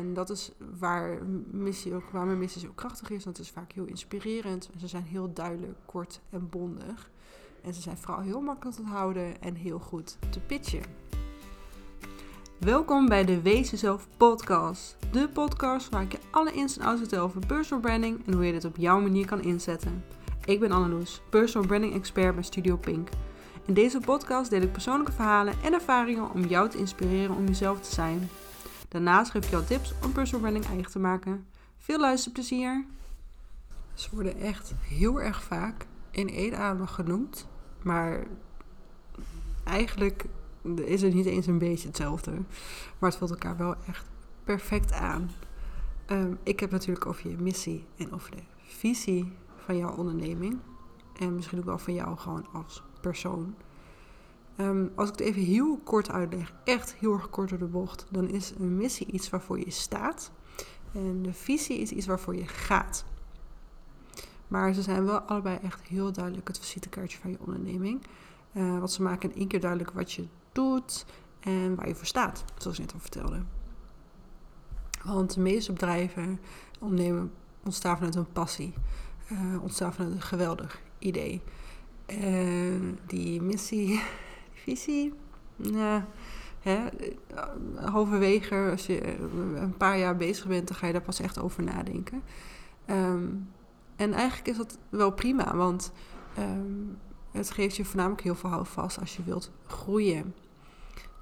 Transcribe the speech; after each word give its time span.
En 0.00 0.14
dat 0.14 0.30
is 0.30 0.52
waar, 0.78 1.18
missie 1.50 1.94
ook, 1.94 2.10
waar 2.12 2.26
mijn 2.26 2.38
missie 2.38 2.60
zo 2.60 2.72
krachtig 2.74 3.10
is. 3.10 3.24
Want 3.24 3.36
het 3.36 3.46
is 3.46 3.52
vaak 3.52 3.72
heel 3.72 3.84
inspirerend. 3.84 4.70
Ze 4.78 4.86
zijn 4.86 5.02
heel 5.02 5.32
duidelijk, 5.32 5.78
kort 5.84 6.20
en 6.30 6.48
bondig. 6.48 7.10
En 7.62 7.74
ze 7.74 7.80
zijn 7.80 7.96
vooral 7.96 8.22
heel 8.22 8.40
makkelijk 8.40 8.76
te 8.76 8.82
onthouden 8.82 9.42
en 9.42 9.54
heel 9.54 9.78
goed 9.78 10.16
te 10.30 10.40
pitchen. 10.40 10.82
Welkom 12.58 13.08
bij 13.08 13.24
de 13.24 13.40
Wees 13.40 13.70
Jezelf 13.70 14.08
podcast. 14.16 14.96
De 15.12 15.28
podcast 15.28 15.88
waar 15.88 16.02
ik 16.02 16.12
je 16.12 16.18
alle 16.30 16.52
ins 16.52 16.78
en 16.78 16.84
outs 16.84 17.00
vertel 17.00 17.24
over 17.24 17.46
personal 17.46 17.82
branding 17.82 18.26
en 18.26 18.32
hoe 18.32 18.46
je 18.46 18.52
dit 18.52 18.64
op 18.64 18.76
jouw 18.76 19.00
manier 19.00 19.26
kan 19.26 19.42
inzetten. 19.42 20.04
Ik 20.44 20.60
ben 20.60 20.72
Anneloes, 20.72 21.22
personal 21.30 21.66
branding 21.66 21.94
expert 21.94 22.34
bij 22.34 22.44
Studio 22.44 22.76
Pink. 22.76 23.08
In 23.66 23.74
deze 23.74 24.00
podcast 24.00 24.50
deel 24.50 24.62
ik 24.62 24.72
persoonlijke 24.72 25.12
verhalen 25.12 25.54
en 25.62 25.72
ervaringen 25.72 26.32
om 26.32 26.44
jou 26.44 26.68
te 26.68 26.78
inspireren 26.78 27.36
om 27.36 27.46
jezelf 27.46 27.80
te 27.80 27.94
zijn. 27.94 28.28
Daarnaast 28.90 29.30
geef 29.30 29.44
ik 29.44 29.50
jou 29.50 29.64
tips 29.64 29.94
om 30.04 30.12
personal 30.12 30.40
branding 30.40 30.66
eigen 30.66 30.92
te 30.92 30.98
maken. 30.98 31.46
Veel 31.78 32.00
luisterplezier! 32.00 32.84
Ze 33.94 34.08
worden 34.12 34.36
echt 34.40 34.72
heel 34.80 35.20
erg 35.20 35.42
vaak 35.42 35.86
in 36.10 36.28
één 36.28 36.58
adem 36.58 36.86
genoemd, 36.86 37.48
maar 37.82 38.26
eigenlijk 39.64 40.24
is 40.74 41.02
het 41.02 41.14
niet 41.14 41.26
eens 41.26 41.46
een 41.46 41.58
beetje 41.58 41.86
hetzelfde. 41.86 42.30
Maar 42.98 43.10
het 43.10 43.16
vult 43.16 43.30
elkaar 43.30 43.56
wel 43.56 43.74
echt 43.86 44.06
perfect 44.44 44.92
aan. 44.92 45.30
Um, 46.10 46.38
ik 46.42 46.60
heb 46.60 46.70
natuurlijk 46.70 47.06
over 47.06 47.30
je 47.30 47.36
missie 47.36 47.84
en 47.96 48.12
over 48.12 48.30
de 48.30 48.42
visie 48.64 49.32
van 49.56 49.76
jouw 49.76 49.94
onderneming. 49.96 50.58
En 51.18 51.34
misschien 51.34 51.58
ook 51.58 51.64
wel 51.64 51.78
van 51.78 51.94
jou 51.94 52.16
gewoon 52.16 52.46
als 52.52 52.82
persoon. 53.00 53.54
Ehm, 54.60 54.86
als 54.94 55.08
ik 55.08 55.18
het 55.18 55.26
even 55.26 55.42
heel 55.42 55.78
kort 55.84 56.10
uitleg, 56.10 56.52
echt 56.64 56.94
heel 56.94 57.12
erg 57.12 57.30
kort 57.30 57.48
door 57.48 57.58
de 57.58 57.64
bocht, 57.64 58.06
dan 58.10 58.28
is 58.28 58.52
een 58.58 58.76
missie 58.76 59.06
iets 59.06 59.30
waarvoor 59.30 59.58
je 59.58 59.70
staat. 59.70 60.30
En 60.92 61.22
de 61.22 61.32
visie 61.32 61.78
is 61.78 61.90
iets 61.90 62.06
waarvoor 62.06 62.36
je 62.36 62.46
gaat. 62.46 63.04
Maar 64.48 64.72
ze 64.72 64.82
zijn 64.82 65.04
wel 65.04 65.20
allebei 65.20 65.58
echt 65.62 65.82
heel 65.82 66.12
duidelijk 66.12 66.48
het 66.48 66.58
visitekaartje 66.58 67.18
van 67.18 67.30
je 67.30 67.38
onderneming. 67.40 68.02
Uh, 68.52 68.78
want 68.78 68.90
ze 68.90 69.02
maken 69.02 69.30
in 69.30 69.38
één 69.38 69.48
keer 69.48 69.60
duidelijk 69.60 69.90
wat 69.90 70.12
je 70.12 70.26
doet 70.52 71.06
en 71.40 71.74
waar 71.74 71.88
je 71.88 71.94
voor 71.94 72.06
staat, 72.06 72.44
zoals 72.56 72.78
ik 72.78 72.84
net 72.84 72.94
al 72.94 73.00
vertelde. 73.00 73.42
Want 75.04 75.34
de 75.34 75.40
meeste 75.40 75.72
bedrijven 75.72 76.40
ondernemen 76.80 77.32
ontstaan 77.64 77.96
vanuit 77.96 78.14
een 78.14 78.32
passie, 78.32 78.74
uh, 79.32 79.62
ontstaan 79.62 79.92
vanuit 79.92 80.14
een 80.14 80.22
geweldig 80.22 80.80
idee. 80.98 81.42
En 82.06 82.98
die 83.06 83.42
missie, 83.42 84.00
visie, 84.62 85.12
ja, 85.56 86.06
hè, 86.60 86.78
halverwege, 87.74 88.68
als 88.70 88.86
je 88.86 89.18
een 89.54 89.76
paar 89.76 89.98
jaar 89.98 90.16
bezig 90.16 90.46
bent, 90.46 90.68
dan 90.68 90.76
ga 90.76 90.86
je 90.86 90.92
daar 90.92 91.02
pas 91.02 91.20
echt 91.20 91.38
over 91.38 91.62
nadenken. 91.62 92.22
Um, 92.86 93.48
en 93.96 94.12
eigenlijk 94.12 94.48
is 94.48 94.56
dat 94.56 94.78
wel 94.88 95.12
prima, 95.12 95.56
want 95.56 95.92
um, 96.38 96.98
het 97.30 97.50
geeft 97.50 97.76
je 97.76 97.84
voornamelijk 97.84 98.22
heel 98.22 98.34
veel 98.34 98.50
houvast 98.50 99.00
als 99.00 99.16
je 99.16 99.22
wilt 99.22 99.50
groeien. 99.66 100.34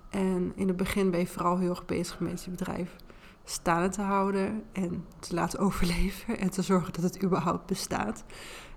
En 0.09 0.53
in 0.55 0.69
het 0.69 0.77
begin 0.77 1.11
ben 1.11 1.21
je 1.21 1.27
vooral 1.27 1.59
heel 1.59 1.71
erg 1.71 1.87
bezig 1.87 2.21
met 2.21 2.45
je 2.45 2.51
bedrijf 2.51 2.97
staande 3.45 3.89
te 3.89 4.03
houden 4.03 4.65
en 4.73 5.05
te 5.19 5.35
laten 5.35 5.59
overleven 5.67 6.39
en 6.39 6.51
te 6.51 6.63
zorgen 6.63 6.93
dat 6.93 7.03
het 7.03 7.23
überhaupt 7.23 7.67
bestaat. 7.67 8.25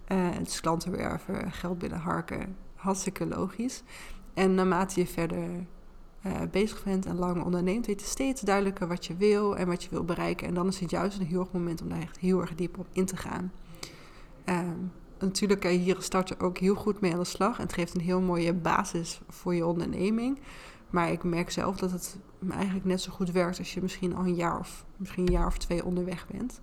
Uh, 0.08 0.28
dus 0.38 0.62
klanten 0.62 0.92
werven, 0.92 1.52
geld 1.52 1.78
binnenharken, 1.78 2.58
hartstikke 2.76 3.26
logisch. 3.26 3.84
En 4.34 4.56
naarmate 4.56 5.00
je 5.00 5.08
verder 5.08 5.66
uh, 6.26 6.32
bezig 6.52 6.84
bent 6.84 7.06
en 7.06 7.16
langer 7.16 7.46
onderneemt, 7.46 7.86
weet 7.86 8.02
je 8.02 8.08
steeds 8.08 8.42
duidelijker 8.42 8.88
wat 8.88 9.06
je 9.06 9.16
wil 9.16 9.58
en 9.58 9.68
wat 9.68 9.84
je 9.84 9.90
wil 9.90 10.04
bereiken. 10.04 10.48
En 10.48 10.54
dan 10.54 10.68
is 10.68 10.80
het 10.80 10.90
juist 10.90 11.20
een 11.20 11.26
heel 11.26 11.40
erg 11.40 11.52
moment 11.52 11.82
om 11.82 11.90
daar 11.90 12.02
echt 12.02 12.20
heel 12.20 12.42
erg 12.42 12.56
diep 12.56 12.80
op 12.80 12.88
in 12.92 13.06
te 13.06 13.18
gaan. 13.18 13.52
Um, 14.46 14.92
natuurlijk 15.20 15.60
kan 15.60 15.72
je 15.72 15.80
hier 15.80 15.96
starten 16.00 16.40
ook 16.40 16.58
heel 16.58 16.76
goed 16.76 17.02
mee 17.02 17.12
aan 17.12 17.20
de 17.20 17.26
slag. 17.26 17.58
En 17.58 17.64
het 17.64 17.74
geeft 17.74 17.96
een 17.96 18.02
heel 18.02 18.22
mooie 18.22 18.54
basis 18.54 19.22
voor 19.30 19.56
je 19.56 19.66
onderneming. 19.66 20.40
Maar 20.90 21.12
ik 21.12 21.24
merk 21.24 21.50
zelf 21.50 21.78
dat 21.78 21.92
het 21.92 22.18
eigenlijk 22.50 22.86
net 22.86 23.02
zo 23.02 23.12
goed 23.12 23.32
werkt 23.32 23.58
als 23.58 23.74
je 23.74 23.82
misschien 23.82 24.16
al 24.16 24.24
een 24.24 24.36
jaar 24.36 24.60
of 24.60 24.86
misschien 24.98 25.28
een 25.28 25.34
jaar 25.34 25.48
of 25.48 25.58
twee 25.58 25.86
onderweg 25.86 26.28
bent. 26.28 26.62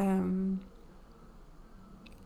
Um, 0.00 0.60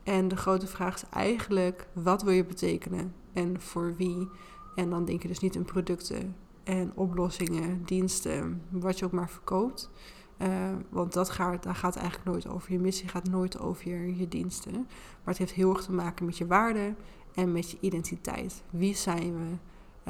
en 0.03 0.29
de 0.29 0.37
grote 0.37 0.67
vraag 0.67 0.95
is 0.95 1.05
eigenlijk: 1.11 1.87
wat 1.93 2.23
wil 2.23 2.33
je 2.33 2.45
betekenen 2.45 3.15
en 3.33 3.61
voor 3.61 3.97
wie? 3.97 4.29
En 4.75 4.91
dan 4.91 5.05
denk 5.05 5.23
je 5.23 5.29
dus 5.29 5.39
niet 5.39 5.55
in 5.55 5.65
producten 5.65 6.37
en 6.65 6.93
oplossingen, 6.95 7.85
diensten, 7.85 8.63
wat 8.71 8.99
je 8.99 9.05
ook 9.05 9.13
maar 9.13 9.31
verkoopt. 9.31 9.91
Uh, 10.39 10.49
want 10.89 11.13
dat 11.13 11.31
gaat, 11.31 11.63
daar 11.63 11.75
gaat 11.75 11.97
eigenlijk 11.97 12.27
nooit 12.27 12.49
over. 12.49 12.73
Je 12.73 12.79
missie 12.79 13.09
gaat 13.09 13.29
nooit 13.29 13.59
over 13.59 13.99
je, 13.99 14.29
diensten. 14.29 14.73
Maar 14.73 15.35
het 15.35 15.39
heeft 15.39 15.53
heel 15.53 15.71
erg 15.71 15.83
te 15.83 15.93
maken 15.93 16.27
met 16.27 16.39
je 16.39 16.47
waarden 16.47 16.97
en 17.35 17.53
met 17.53 17.71
je 17.71 17.77
identiteit. 17.81 18.63
Wie 18.71 18.95
zijn 18.97 19.35
we? 19.37 19.57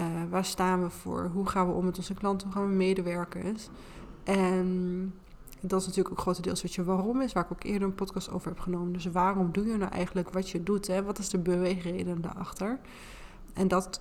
Uh, 0.00 0.06
waar 0.30 0.44
staan 0.44 0.82
we 0.82 0.90
voor? 0.90 1.30
Hoe 1.32 1.46
gaan 1.46 1.66
we 1.66 1.72
om 1.72 1.84
met 1.84 1.96
onze 1.96 2.14
klanten? 2.14 2.46
Hoe 2.46 2.56
gaan 2.56 2.68
we 2.68 2.74
medewerkers? 2.74 3.68
En 4.24 5.14
dat 5.60 5.80
is 5.80 5.86
natuurlijk 5.86 6.14
ook 6.14 6.20
grotendeels 6.20 6.62
wat 6.62 6.74
je 6.74 6.84
waarom 6.84 7.20
is, 7.20 7.32
waar 7.32 7.44
ik 7.44 7.52
ook 7.52 7.64
eerder 7.64 7.88
een 7.88 7.94
podcast 7.94 8.30
over 8.30 8.48
heb 8.48 8.60
genomen. 8.60 8.92
Dus 8.92 9.06
waarom 9.06 9.52
doe 9.52 9.66
je 9.66 9.76
nou 9.76 9.90
eigenlijk 9.90 10.30
wat 10.30 10.50
je 10.50 10.62
doet? 10.62 10.86
Hè? 10.86 11.02
Wat 11.02 11.18
is 11.18 11.28
de 11.28 11.38
beweegreden 11.38 12.20
daarachter? 12.20 12.78
En 13.52 13.68
dat 13.68 14.00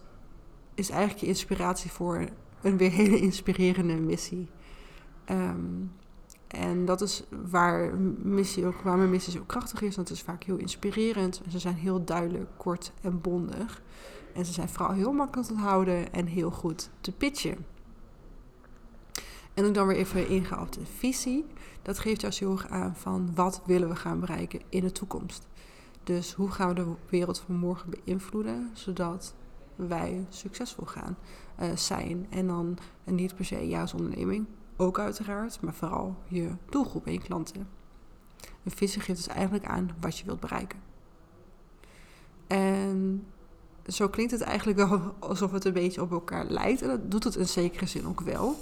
is 0.75 0.89
eigenlijk 0.89 1.19
je 1.19 1.27
inspiratie 1.27 1.91
voor 1.91 2.25
een 2.61 2.77
weer 2.77 2.91
hele 2.91 3.19
inspirerende 3.19 3.93
missie. 3.93 4.49
Um, 5.29 5.91
en 6.47 6.85
dat 6.85 7.01
is 7.01 7.23
waar, 7.49 7.95
missie 8.21 8.65
ook, 8.65 8.81
waar 8.81 8.97
mijn 8.97 9.09
missie 9.09 9.33
zo 9.33 9.43
krachtig 9.45 9.81
is. 9.81 9.95
Want 9.95 10.07
het 10.07 10.17
is 10.17 10.23
vaak 10.23 10.43
heel 10.43 10.57
inspirerend. 10.57 11.41
En 11.45 11.51
ze 11.51 11.59
zijn 11.59 11.75
heel 11.75 12.03
duidelijk, 12.03 12.49
kort 12.57 12.91
en 13.01 13.21
bondig. 13.21 13.81
En 14.33 14.45
ze 14.45 14.53
zijn 14.53 14.69
vooral 14.69 14.95
heel 14.95 15.13
makkelijk 15.13 15.47
te 15.47 15.53
onthouden 15.53 16.13
en 16.13 16.25
heel 16.25 16.51
goed 16.51 16.89
te 17.01 17.11
pitchen. 17.11 17.65
En 19.53 19.73
dan 19.73 19.87
weer 19.87 19.97
even 19.97 20.27
inga 20.27 20.61
op 20.61 20.71
de 20.71 20.85
visie. 20.97 21.45
Dat 21.81 21.99
geeft 21.99 22.21
jou 22.21 22.33
heel 22.33 22.69
aan 22.69 22.95
van 22.95 23.31
wat 23.35 23.61
willen 23.65 23.89
we 23.89 23.95
gaan 23.95 24.19
bereiken 24.19 24.61
in 24.69 24.81
de 24.81 24.91
toekomst. 24.91 25.47
Dus 26.03 26.33
hoe 26.33 26.51
gaan 26.51 26.67
we 26.67 26.73
de 26.73 26.93
wereld 27.09 27.39
van 27.39 27.55
morgen 27.55 27.89
beïnvloeden, 27.89 28.69
zodat 28.73 29.35
wij 29.75 30.25
succesvol 30.29 30.85
gaan 30.85 31.17
uh, 31.61 31.75
zijn. 31.75 32.27
En 32.29 32.47
dan 32.47 32.77
en 33.03 33.15
niet 33.15 33.35
per 33.35 33.45
se 33.45 33.67
jouw 33.67 33.85
onderneming, 33.95 34.45
ook 34.77 34.99
uiteraard, 34.99 35.61
maar 35.61 35.73
vooral 35.73 36.15
je 36.27 36.51
doelgroep 36.69 37.05
en 37.05 37.13
je 37.13 37.21
klanten. 37.21 37.67
Een 38.63 38.71
visie 38.71 39.01
geeft 39.01 39.25
dus 39.25 39.33
eigenlijk 39.33 39.65
aan 39.65 39.89
wat 39.99 40.17
je 40.17 40.25
wilt 40.25 40.39
bereiken. 40.39 40.79
En 42.47 43.25
zo 43.87 44.09
klinkt 44.09 44.31
het 44.31 44.41
eigenlijk 44.41 44.77
wel 44.77 44.99
alsof 45.29 45.51
het 45.51 45.65
een 45.65 45.73
beetje 45.73 46.01
op 46.01 46.11
elkaar 46.11 46.45
lijkt. 46.45 46.81
En 46.81 46.87
dat 46.87 47.11
doet 47.11 47.23
het 47.23 47.35
in 47.35 47.47
zekere 47.47 47.85
zin 47.85 48.07
ook 48.07 48.21
wel. 48.21 48.55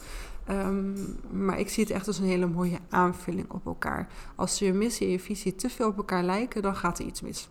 Um, 0.49 1.19
maar 1.31 1.59
ik 1.59 1.69
zie 1.69 1.83
het 1.83 1.93
echt 1.93 2.07
als 2.07 2.17
een 2.17 2.25
hele 2.25 2.47
mooie 2.47 2.79
aanvulling 2.89 3.51
op 3.51 3.65
elkaar. 3.65 4.07
Als 4.35 4.59
je 4.59 4.73
missie 4.73 5.05
en 5.05 5.11
je 5.11 5.19
visie 5.19 5.55
te 5.55 5.69
veel 5.69 5.87
op 5.87 5.97
elkaar 5.97 6.23
lijken, 6.23 6.61
dan 6.61 6.75
gaat 6.75 6.99
er 6.99 7.05
iets 7.05 7.21
mis. 7.21 7.49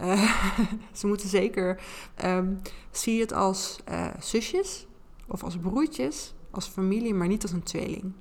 Uh, 0.00 0.40
ze 0.92 1.06
moeten 1.06 1.28
zeker. 1.28 1.82
Um, 2.24 2.60
zie 2.90 3.20
het 3.20 3.32
als 3.32 3.80
uh, 3.88 4.06
zusjes 4.18 4.86
of 5.26 5.42
als 5.42 5.56
broertjes 5.56 6.34
als 6.50 6.66
familie, 6.66 7.14
maar 7.14 7.28
niet 7.28 7.42
als 7.42 7.52
een 7.52 7.62
tweeling. 7.62 8.12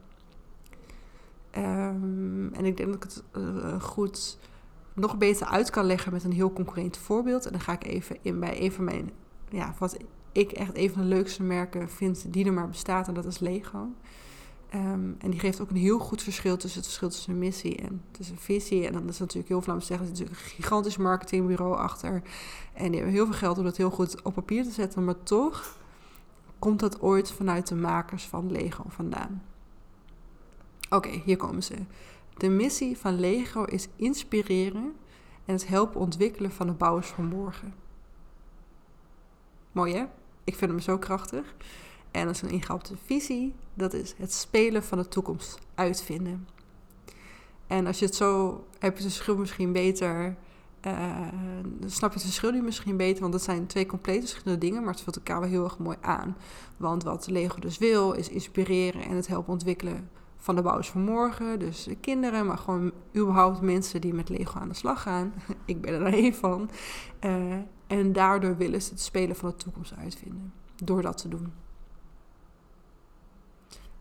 Um, 1.57 2.53
en 2.53 2.66
ik 2.66 2.78
denk 2.78 2.91
dat 2.91 2.95
ik 2.95 3.03
het 3.03 3.23
uh, 3.38 3.81
goed 3.81 4.38
nog 4.94 5.17
beter 5.17 5.47
uit 5.47 5.69
kan 5.69 5.85
leggen 5.85 6.13
met 6.13 6.23
een 6.23 6.31
heel 6.31 6.53
concreet 6.53 6.97
voorbeeld. 6.97 7.45
En 7.45 7.51
dan 7.51 7.62
ga 7.62 7.73
ik 7.73 7.84
even 7.84 8.17
in 8.22 8.40
bij 8.40 8.61
een 8.61 8.72
van 8.72 8.84
mijn, 8.84 9.11
ja, 9.50 9.75
wat 9.79 9.97
ik 10.31 10.51
echt 10.51 10.78
een 10.78 10.90
van 10.90 11.01
de 11.01 11.07
leukste 11.07 11.44
merken 11.44 11.90
vind 11.90 12.34
die 12.34 12.46
er 12.46 12.53
maar 12.53 12.67
bestaat. 12.67 13.07
En 13.07 13.13
dat 13.13 13.25
is 13.25 13.40
Lego. 13.40 13.88
Um, 14.75 15.16
en 15.19 15.31
die 15.31 15.40
geeft 15.40 15.62
ook 15.62 15.69
een 15.69 15.75
heel 15.75 16.00
goed 16.00 16.22
verschil 16.22 16.57
tussen 16.57 16.79
het 16.79 16.88
verschil 16.88 17.09
tussen 17.09 17.40
missie 17.40 17.76
en 17.76 18.02
tussen 18.11 18.38
visie. 18.38 18.88
En 18.88 18.94
dan 18.94 19.08
is 19.08 19.20
natuurlijk 19.20 19.47
heel 19.47 19.61
te 19.61 19.85
zeggen. 19.85 20.05
Er 20.08 20.14
is 20.14 20.20
natuurlijk 20.20 20.40
een 20.40 20.46
gigantisch 20.46 20.97
marketingbureau 20.97 21.78
achter. 21.78 22.22
En 22.73 22.85
die 22.85 22.96
hebben 22.96 23.14
heel 23.14 23.26
veel 23.26 23.35
geld 23.35 23.58
om 23.58 23.64
dat 23.64 23.78
heel 23.78 23.90
goed 23.90 24.22
op 24.22 24.34
papier 24.34 24.64
te 24.64 24.72
zetten. 24.72 25.05
Maar 25.05 25.23
toch 25.23 25.78
komt 26.59 26.79
dat 26.79 27.02
ooit 27.02 27.32
vanuit 27.32 27.67
de 27.67 27.76
makers 27.76 28.23
van 28.23 28.52
Lego 28.52 28.84
vandaan? 28.88 29.44
Oké, 30.90 31.09
hier 31.09 31.38
komen 31.38 31.64
ze. 31.64 31.76
De 32.38 32.49
missie 32.49 32.97
van 32.97 33.20
Lego 33.20 33.64
is 33.64 33.88
inspireren 33.96 34.94
en 35.46 35.53
het 35.53 35.67
helpen 35.67 35.99
ontwikkelen 35.99 36.52
van 36.52 36.67
de 36.67 36.73
bouwers 36.73 37.08
van 37.08 37.26
morgen. 37.26 37.73
Mooi 39.72 39.94
hè? 39.94 40.05
Ik 40.44 40.55
vind 40.55 40.72
hem 40.72 40.79
zo 40.79 40.97
krachtig. 40.97 41.55
En 42.11 42.26
dat 42.26 42.35
is 42.35 42.41
een 42.41 42.50
ingehalte 42.50 42.96
visie. 43.06 43.53
Dat 43.73 43.94
is 43.94 44.14
het 44.17 44.34
spelen 44.34 44.84
van 44.84 44.97
de 44.97 45.08
toekomst 45.08 45.59
uitvinden. 45.76 46.47
En 47.67 47.88
als 47.88 48.00
je 48.00 48.06
het 48.06 48.16
zo 48.16 48.64
heb 48.79 48.97
je 48.97 49.03
het 49.03 49.14
verschil 49.14 49.38
misschien 49.38 49.72
beter 49.72 50.38
dan 50.82 51.90
snap 51.90 52.09
je 52.09 52.16
het 52.16 52.26
verschil 52.26 52.52
nu 52.52 52.61
misschien 52.61 52.97
beter, 52.97 53.22
want 53.22 53.34
dat 53.34 53.44
zijn 53.44 53.66
twee 53.66 53.85
compleet 53.85 54.20
verschillende 54.20 54.66
dingen, 54.66 54.84
maar 54.84 54.94
het 54.94 55.02
vult 55.02 55.16
elkaar 55.16 55.40
wel 55.40 55.50
heel 55.50 55.64
erg 55.64 55.78
mooi 55.78 55.97
aan. 56.02 56.38
Want 56.78 57.03
wat 57.03 57.28
Lego 57.28 57.59
dus 57.59 57.78
wil, 57.78 58.11
is 58.11 58.29
inspireren 58.29 59.02
en 59.02 59.16
het 59.16 59.28
helpen 59.28 59.53
ontwikkelen 59.53 60.09
van 60.38 60.56
de 60.56 60.61
bouwers 60.61 60.90
van 60.90 61.02
morgen, 61.02 61.59
dus 61.59 61.88
kinderen, 62.02 62.46
maar 62.46 62.58
gewoon 62.58 62.91
überhaupt 63.16 63.61
mensen 63.61 64.02
die 64.02 64.14
met 64.14 64.29
Lego 64.29 64.59
aan 64.59 64.70
de 64.70 64.73
slag 64.76 65.02
gaan. 65.02 65.34
ik 65.66 65.82
ben 65.82 65.94
er 65.94 66.14
een 66.14 66.35
van. 66.35 66.70
Uh, 67.26 67.53
en 67.88 68.14
daardoor 68.14 68.58
willen 68.58 68.82
ze 68.82 68.90
het 68.90 69.02
spelen 69.02 69.35
van 69.35 69.50
de 69.50 69.56
toekomst 69.56 69.94
uitvinden, 69.97 70.53
door 70.84 71.02
dat 71.02 71.17
te 71.17 71.28
doen. 71.28 71.53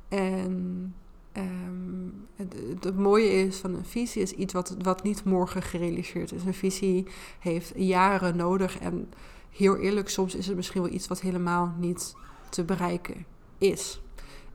En 0.08 0.94
um, 1.36 2.26
het, 2.36 2.54
het, 2.80 2.96
mooie 2.96 3.30
is 3.30 3.56
van 3.56 3.74
een 3.74 3.84
visie 3.84 4.22
is 4.22 4.32
iets 4.32 4.52
wat, 4.52 4.76
wat 4.82 5.02
niet 5.02 5.24
morgen 5.24 5.62
gerealiseerd 5.62 6.32
is. 6.32 6.44
Een 6.44 6.54
visie 6.54 7.06
heeft 7.38 7.72
jaren 7.76 8.36
nodig 8.36 8.78
en 8.78 9.08
heel 9.50 9.76
eerlijk, 9.76 10.08
soms 10.08 10.34
is 10.34 10.46
het 10.46 10.56
misschien 10.56 10.82
wel 10.82 10.92
iets 10.92 11.08
wat 11.08 11.20
helemaal 11.20 11.74
niet 11.78 12.16
te 12.48 12.64
bereiken 12.64 13.26
is. 13.58 14.00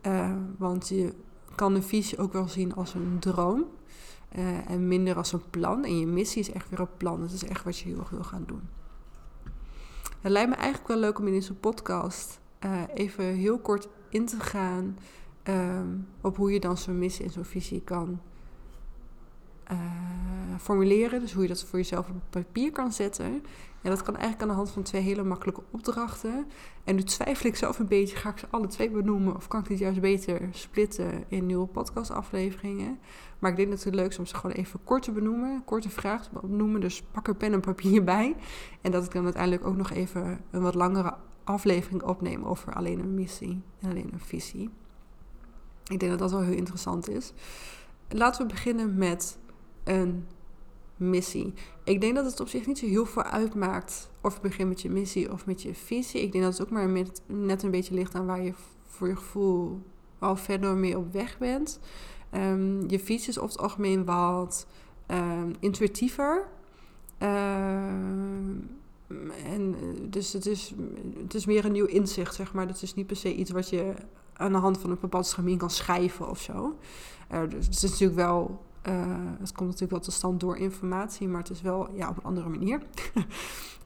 Uh, 0.01 0.35
want 0.57 0.89
je 0.89 1.13
kan 1.55 1.75
een 1.75 1.83
visie 1.83 2.17
ook 2.17 2.33
wel 2.33 2.47
zien 2.47 2.75
als 2.75 2.93
een 2.93 3.17
droom 3.19 3.65
uh, 4.37 4.69
en 4.69 4.87
minder 4.87 5.15
als 5.15 5.33
een 5.33 5.49
plan. 5.49 5.83
En 5.83 5.99
je 5.99 6.07
missie 6.07 6.41
is 6.41 6.51
echt 6.51 6.69
weer 6.69 6.79
een 6.79 6.97
plan. 6.97 7.21
Het 7.21 7.31
is 7.31 7.43
echt 7.43 7.63
wat 7.63 7.77
je 7.77 7.89
heel 7.89 7.99
erg 7.99 8.09
wil 8.09 8.23
gaan 8.23 8.43
doen. 8.45 8.61
Het 10.21 10.31
lijkt 10.31 10.49
me 10.49 10.55
eigenlijk 10.55 10.87
wel 10.87 10.97
leuk 10.97 11.19
om 11.19 11.27
in 11.27 11.33
deze 11.33 11.53
podcast 11.53 12.39
uh, 12.65 12.81
even 12.93 13.25
heel 13.25 13.59
kort 13.59 13.87
in 14.09 14.25
te 14.25 14.39
gaan 14.39 14.97
um, 15.43 16.07
op 16.21 16.37
hoe 16.37 16.51
je 16.51 16.59
dan 16.59 16.77
zo'n 16.77 16.99
missie 16.99 17.25
en 17.25 17.31
zo'n 17.31 17.45
visie 17.45 17.81
kan 17.81 18.19
uh, 19.71 19.79
formuleren. 20.59 21.19
Dus 21.19 21.33
hoe 21.33 21.41
je 21.41 21.47
dat 21.47 21.63
voor 21.63 21.79
jezelf 21.79 22.09
op 22.09 22.15
papier 22.29 22.71
kan 22.71 22.91
zetten. 22.91 23.43
En 23.81 23.89
dat 23.89 24.01
kan 24.01 24.13
eigenlijk 24.13 24.41
aan 24.41 24.47
de 24.47 24.53
hand 24.53 24.71
van 24.71 24.83
twee 24.83 25.01
hele 25.01 25.23
makkelijke 25.23 25.61
opdrachten. 25.71 26.45
En 26.83 26.95
nu 26.95 27.03
twijfel 27.03 27.49
ik 27.49 27.55
zelf 27.55 27.79
een 27.79 27.87
beetje, 27.87 28.15
ga 28.15 28.29
ik 28.29 28.37
ze 28.37 28.47
alle 28.49 28.67
twee 28.67 28.89
benoemen? 28.89 29.35
Of 29.35 29.47
kan 29.47 29.59
ik 29.59 29.67
dit 29.67 29.79
juist 29.79 30.01
beter 30.01 30.47
splitten 30.51 31.23
in 31.27 31.45
nieuwe 31.45 31.67
podcastafleveringen? 31.67 32.99
Maar 33.39 33.51
ik 33.51 33.57
denk 33.57 33.69
dat 33.69 33.83
het 33.83 33.95
leuk 33.95 34.09
is 34.09 34.19
om 34.19 34.25
ze 34.25 34.35
gewoon 34.35 34.55
even 34.55 34.79
kort 34.83 35.03
te 35.03 35.11
benoemen. 35.11 35.61
Korte 35.65 35.89
vraag 35.89 36.23
te 36.23 36.29
benoemen. 36.41 36.81
Dus 36.81 37.03
pak 37.11 37.27
er 37.27 37.35
pen 37.35 37.53
en 37.53 37.59
papier 37.59 38.03
bij. 38.13 38.35
En 38.81 38.91
dat 38.91 39.05
ik 39.05 39.11
dan 39.11 39.23
uiteindelijk 39.23 39.65
ook 39.65 39.75
nog 39.75 39.91
even 39.91 40.39
een 40.51 40.61
wat 40.61 40.75
langere 40.75 41.13
aflevering 41.43 42.03
opneem 42.03 42.43
over 42.43 42.73
alleen 42.73 42.99
een 42.99 43.13
missie 43.13 43.61
en 43.79 43.89
alleen 43.89 44.09
een 44.13 44.19
visie. 44.19 44.69
Ik 45.91 45.99
denk 45.99 46.11
dat 46.11 46.19
dat 46.19 46.31
wel 46.31 46.41
heel 46.41 46.57
interessant 46.57 47.09
is. 47.09 47.33
Laten 48.09 48.41
we 48.41 48.53
beginnen 48.53 48.95
met 48.95 49.37
een 49.83 50.25
missie. 50.97 51.53
Ik 51.83 52.01
denk 52.01 52.15
dat 52.15 52.25
het 52.25 52.39
op 52.39 52.47
zich 52.47 52.67
niet 52.67 52.77
zo 52.77 52.85
heel 52.85 53.05
veel 53.05 53.23
uitmaakt 53.23 54.09
of 54.21 54.33
je 54.33 54.41
begint 54.41 54.69
met 54.69 54.81
je 54.81 54.89
missie 54.89 55.31
of 55.31 55.45
met 55.45 55.61
je 55.61 55.73
visie. 55.73 56.21
Ik 56.21 56.31
denk 56.31 56.43
dat 56.43 56.53
het 56.53 56.61
ook 56.61 56.69
maar 56.69 56.89
net 57.27 57.63
een 57.63 57.71
beetje 57.71 57.93
ligt 57.93 58.15
aan 58.15 58.25
waar 58.25 58.43
je 58.43 58.53
voor 58.87 59.07
je 59.07 59.15
gevoel 59.15 59.81
al 60.19 60.35
verder 60.35 60.75
mee 60.75 60.97
op 60.97 61.13
weg 61.13 61.37
bent. 61.37 61.79
Um, 62.31 62.89
je 62.89 62.99
visie 62.99 63.29
is 63.29 63.39
over 63.39 63.51
het 63.51 63.61
algemeen 63.61 64.05
wat 64.05 64.67
um, 65.07 65.53
intuïtiever. 65.59 66.47
Um, 67.19 68.69
en 69.45 69.75
dus 70.09 70.33
het 70.33 70.45
is, 70.45 70.73
het 71.17 71.33
is 71.33 71.45
meer 71.45 71.65
een 71.65 71.71
nieuw 71.71 71.85
inzicht, 71.85 72.35
zeg 72.35 72.53
maar. 72.53 72.67
Dat 72.67 72.81
is 72.81 72.93
niet 72.93 73.07
per 73.07 73.15
se 73.15 73.35
iets 73.35 73.51
wat 73.51 73.69
je 73.69 73.93
aan 74.33 74.51
de 74.51 74.57
hand 74.57 74.77
van 74.77 74.89
een 74.89 74.97
bepaald 75.01 75.27
schema 75.27 75.57
kan 75.57 75.69
schrijven 75.69 76.29
of 76.29 76.39
zo. 76.39 76.77
Uh, 77.33 77.41
dus 77.49 77.65
het 77.65 77.75
is 77.75 77.81
natuurlijk 77.81 78.15
wel, 78.19 78.61
uh, 78.87 78.93
het 79.39 79.51
komt 79.51 79.69
natuurlijk 79.69 79.91
wel 79.91 79.99
tot 79.99 80.13
stand 80.13 80.39
door 80.39 80.57
informatie, 80.57 81.27
maar 81.27 81.41
het 81.41 81.49
is 81.49 81.61
wel 81.61 81.89
ja, 81.93 82.09
op 82.09 82.17
een 82.17 82.23
andere 82.23 82.49
manier. 82.49 82.81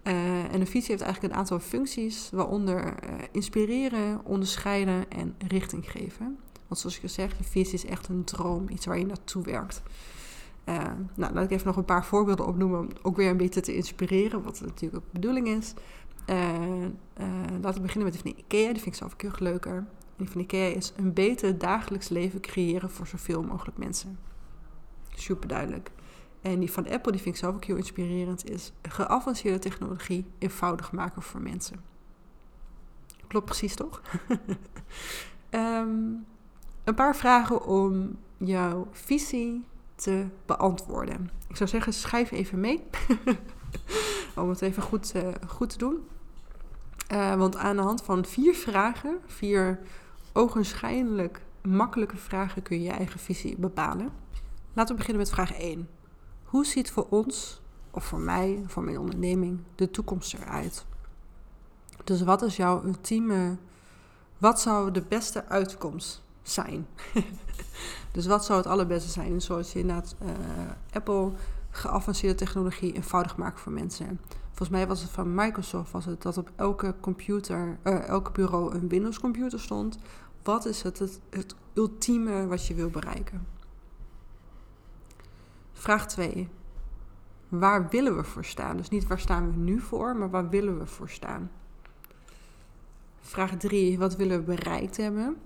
uh, 0.03 0.43
en 0.53 0.59
een 0.59 0.67
visie 0.67 0.89
heeft 0.89 1.01
eigenlijk 1.01 1.33
een 1.33 1.39
aantal 1.39 1.59
functies, 1.59 2.29
waaronder 2.31 2.93
inspireren, 3.31 4.21
onderscheiden 4.23 5.11
en 5.11 5.35
richting 5.47 5.91
geven. 5.91 6.37
Want 6.67 6.79
zoals 6.79 6.97
ik 6.97 7.03
al 7.03 7.09
zeg, 7.09 7.37
je 7.37 7.43
visie 7.43 7.73
is 7.73 7.85
echt 7.85 8.07
een 8.07 8.23
droom, 8.23 8.69
iets 8.69 8.85
waar 8.85 8.97
je 8.97 9.05
naartoe 9.05 9.43
werkt. 9.43 9.81
Nou, 11.15 11.33
laat 11.33 11.43
ik 11.43 11.51
even 11.51 11.67
nog 11.67 11.77
een 11.77 11.85
paar 11.85 12.05
voorbeelden 12.05 12.47
opnoemen 12.47 12.79
om 12.79 12.89
ook 13.01 13.15
weer 13.15 13.29
een 13.29 13.37
beetje 13.37 13.61
te 13.61 13.75
inspireren, 13.75 14.43
wat 14.43 14.61
natuurlijk 14.61 14.95
ook 14.95 15.11
de 15.11 15.19
bedoeling 15.19 15.47
is. 15.47 15.73
Laten 17.61 17.73
we 17.73 17.81
beginnen 17.81 18.11
met 18.11 18.17
van 18.17 18.33
IKEA, 18.37 18.67
die 18.73 18.81
vind 18.81 18.85
ik 18.85 18.95
zelf 18.95 19.13
ook 19.13 19.21
heel 19.21 19.31
leuker. 19.39 19.85
Die 20.17 20.29
van 20.29 20.41
IKEA 20.41 20.75
is 20.75 20.93
een 20.95 21.13
beter 21.13 21.57
dagelijks 21.57 22.09
leven 22.09 22.41
creëren 22.41 22.91
voor 22.91 23.07
zoveel 23.07 23.43
mogelijk 23.43 23.77
mensen. 23.77 24.19
Super 25.15 25.47
duidelijk. 25.47 25.91
En 26.41 26.59
die 26.59 26.71
van 26.71 26.89
Apple, 26.89 27.11
die 27.11 27.21
vind 27.21 27.35
ik 27.35 27.41
zelf 27.41 27.55
ook 27.55 27.65
heel 27.65 27.75
inspirerend, 27.75 28.49
is 28.49 28.71
geavanceerde 28.81 29.59
technologie 29.59 30.25
eenvoudig 30.37 30.91
maken 30.91 31.21
voor 31.21 31.41
mensen. 31.41 31.79
Klopt 33.27 33.45
precies 33.45 33.75
toch? 33.75 34.01
um, 35.49 36.25
een 36.83 36.95
paar 36.95 37.15
vragen 37.15 37.65
om 37.65 38.17
jouw 38.37 38.87
visie 38.91 39.65
te 39.95 40.25
beantwoorden. 40.45 41.29
Ik 41.47 41.55
zou 41.55 41.69
zeggen, 41.69 41.93
schrijf 41.93 42.31
even 42.31 42.59
mee. 42.59 42.83
om 44.35 44.49
het 44.49 44.61
even 44.61 44.83
goed, 44.83 45.15
uh, 45.15 45.27
goed 45.47 45.69
te 45.69 45.77
doen. 45.77 46.07
Uh, 47.11 47.35
want 47.35 47.55
aan 47.55 47.75
de 47.75 47.81
hand 47.81 48.03
van 48.03 48.25
vier 48.25 48.55
vragen, 48.55 49.19
vier 49.25 49.79
ogenschijnlijk 50.37 51.41
makkelijke 51.61 52.17
vragen, 52.17 52.61
kun 52.61 52.77
je 52.77 52.83
je 52.83 52.91
eigen 52.91 53.19
visie 53.19 53.57
bepalen. 53.57 54.09
Laten 54.73 54.91
we 54.91 54.99
beginnen 54.99 55.23
met 55.23 55.33
vraag 55.33 55.53
1. 55.53 55.89
Hoe 56.43 56.65
ziet 56.65 56.91
voor 56.91 57.07
ons, 57.09 57.61
of 57.91 58.05
voor 58.05 58.19
mij, 58.19 58.63
voor 58.65 58.83
mijn 58.83 58.99
onderneming, 58.99 59.59
de 59.75 59.91
toekomst 59.91 60.33
eruit? 60.33 60.85
Dus 62.03 62.21
wat 62.21 62.41
is 62.41 62.55
jouw 62.55 62.83
ultieme, 62.83 63.57
wat 64.37 64.61
zou 64.61 64.91
de 64.91 65.01
beste 65.01 65.45
uitkomst 65.45 66.23
zijn? 66.41 66.87
dus 68.11 68.25
wat 68.25 68.45
zou 68.45 68.57
het 68.57 68.67
allerbeste 68.67 69.09
zijn? 69.09 69.41
Zoals 69.41 69.73
je 69.73 69.79
inderdaad 69.79 70.15
uh, 70.21 70.29
Apple 70.91 71.31
geavanceerde 71.69 72.35
technologie 72.35 72.93
eenvoudig 72.93 73.37
maken 73.37 73.59
voor 73.59 73.71
mensen. 73.71 74.19
Volgens 74.57 74.77
mij 74.77 74.87
was 74.87 75.01
het 75.01 75.11
van 75.11 75.35
Microsoft 75.35 75.91
was 75.91 76.05
het 76.05 76.21
dat 76.21 76.37
op 76.37 76.51
elke 76.55 76.95
computer, 76.99 77.77
uh, 77.83 78.07
elke 78.07 78.31
bureau 78.31 78.75
een 78.75 78.87
Windows 78.87 79.19
computer 79.19 79.59
stond. 79.59 79.97
Wat 80.47 80.65
is 80.65 80.81
het, 80.81 80.99
het, 81.29 81.55
ultieme 81.73 82.47
wat 82.47 82.67
je 82.67 82.73
wil 82.73 82.89
bereiken? 82.89 83.47
Vraag 85.73 86.07
2. 86.07 86.49
Waar 87.47 87.89
willen 87.89 88.15
we 88.15 88.23
voor 88.23 88.45
staan? 88.45 88.77
Dus 88.77 88.89
niet 88.89 89.07
waar 89.07 89.19
staan 89.19 89.51
we 89.51 89.57
nu 89.57 89.79
voor, 89.79 90.15
maar 90.15 90.29
waar 90.29 90.49
willen 90.49 90.79
we 90.79 90.85
voor 90.85 91.09
staan? 91.09 91.51
Vraag 93.19 93.57
3. 93.57 93.97
Wat 93.97 94.15
willen 94.15 94.37
we 94.37 94.43
bereikt 94.43 94.97
hebben? 94.97 95.37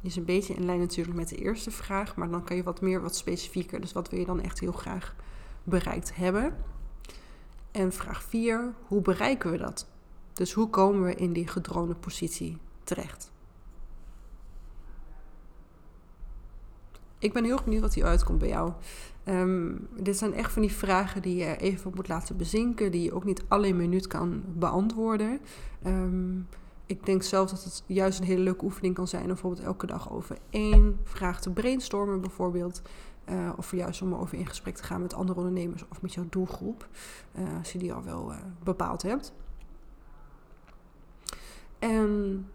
Die 0.00 0.10
is 0.10 0.16
een 0.16 0.24
beetje 0.24 0.54
in 0.54 0.64
lijn 0.64 0.78
natuurlijk 0.78 1.16
met 1.16 1.28
de 1.28 1.36
eerste 1.36 1.70
vraag, 1.70 2.16
maar 2.16 2.30
dan 2.30 2.44
kan 2.44 2.56
je 2.56 2.62
wat 2.62 2.80
meer, 2.80 3.02
wat 3.02 3.16
specifieker. 3.16 3.80
Dus 3.80 3.92
wat 3.92 4.08
wil 4.08 4.18
je 4.18 4.26
dan 4.26 4.40
echt 4.40 4.60
heel 4.60 4.72
graag 4.72 5.14
bereikt 5.62 6.16
hebben? 6.16 6.56
En 7.70 7.92
vraag 7.92 8.22
4. 8.22 8.74
Hoe 8.86 9.02
bereiken 9.02 9.50
we 9.50 9.56
dat? 9.56 9.86
Dus 10.32 10.52
hoe 10.52 10.70
komen 10.70 11.02
we 11.02 11.14
in 11.14 11.32
die 11.32 11.46
gedroomde 11.46 11.94
positie 11.94 12.58
terecht? 12.84 13.32
Ik 17.20 17.32
ben 17.32 17.44
heel 17.44 17.60
benieuwd 17.64 17.82
wat 17.82 17.94
hier 17.94 18.04
uitkomt 18.04 18.38
bij 18.38 18.48
jou. 18.48 18.72
Um, 19.24 19.88
dit 19.96 20.18
zijn 20.18 20.34
echt 20.34 20.52
van 20.52 20.62
die 20.62 20.72
vragen 20.72 21.22
die 21.22 21.36
je 21.36 21.56
even 21.56 21.92
moet 21.94 22.08
laten 22.08 22.36
bezinken, 22.36 22.90
die 22.90 23.02
je 23.02 23.14
ook 23.14 23.24
niet 23.24 23.42
alleen 23.48 23.76
minuut 23.76 24.06
kan 24.06 24.42
beantwoorden. 24.46 25.40
Um, 25.86 26.48
ik 26.86 27.06
denk 27.06 27.22
zelf 27.22 27.50
dat 27.50 27.64
het 27.64 27.82
juist 27.86 28.18
een 28.18 28.24
hele 28.24 28.42
leuke 28.42 28.64
oefening 28.64 28.94
kan 28.94 29.08
zijn 29.08 29.26
bijvoorbeeld 29.26 29.64
elke 29.64 29.86
dag 29.86 30.12
over 30.12 30.38
één 30.50 31.00
vraag 31.04 31.40
te 31.40 31.50
brainstormen 31.50 32.20
bijvoorbeeld. 32.20 32.82
Uh, 33.30 33.52
of 33.56 33.72
juist 33.72 34.02
om 34.02 34.14
over 34.14 34.38
in 34.38 34.46
gesprek 34.46 34.76
te 34.76 34.82
gaan 34.82 35.02
met 35.02 35.14
andere 35.14 35.38
ondernemers 35.38 35.84
of 35.90 36.02
met 36.02 36.14
jouw 36.14 36.26
doelgroep, 36.30 36.88
uh, 37.38 37.58
als 37.58 37.72
je 37.72 37.78
die 37.78 37.92
al 37.92 38.02
wel 38.02 38.32
uh, 38.32 38.36
bepaald 38.62 39.02
hebt. 39.02 39.32
En 41.78 42.46